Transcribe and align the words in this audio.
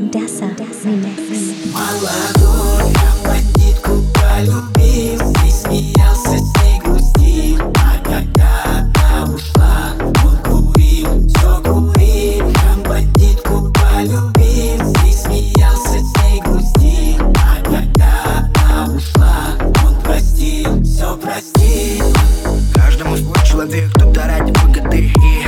Даса 0.00 0.44
Ремикс. 0.84 1.72
Молодой 1.72 2.92
я 2.92 3.12
бандитку 3.24 4.04
полюбил, 4.14 5.20
и 5.44 5.50
смеялся 5.50 6.38
с 6.38 6.62
ней 6.62 6.78
грустил, 6.84 7.72
а 7.74 7.98
когда 8.04 8.86
она 8.94 9.34
ушла, 9.34 9.94
он 10.24 10.36
курил, 10.44 11.28
все 11.28 11.62
курил, 11.64 12.46
я 12.48 12.88
бандитку 12.88 13.72
полюбил, 13.72 14.92
и 15.04 15.12
смеялся 15.12 15.98
с 15.98 16.22
ней 16.22 16.40
грустил, 16.42 17.32
а 17.34 17.60
когда 17.64 18.48
она 18.54 18.94
ушла, 18.94 19.56
он 19.84 20.00
простил, 20.02 20.80
все 20.84 21.16
простил. 21.16 22.06
Каждому 22.72 23.16
свой 23.16 23.44
человек, 23.44 23.90
кто-то 23.94 24.28
ради 24.28 24.52
выгоды 24.60 25.06
и 25.06 25.42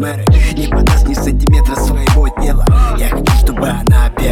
мэры 0.00 0.24
Не 0.56 0.66
подаст 0.66 1.06
ни 1.06 1.14
сантиметра 1.14 1.76
своего 1.76 2.28
тела. 2.42 2.64
Я 2.98 3.08
хочу, 3.08 3.32
чтобы 3.42 3.68
она 3.68 4.06
опять 4.06 4.29